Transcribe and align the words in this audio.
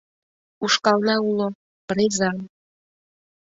Ушкална 0.65 1.15
уло, 1.29 1.47
презан. 1.87 2.37